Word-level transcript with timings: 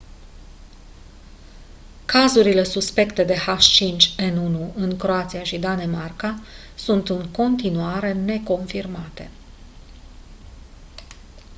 cazurile 2.05 2.63
suspecte 2.63 3.23
de 3.23 3.33
h5n1 3.35 4.73
în 4.75 4.97
croația 4.97 5.43
și 5.43 5.59
danemarca 5.59 6.41
sunt 6.75 7.09
în 7.09 7.29
continuare 7.31 8.13
neconfirmate 8.13 9.29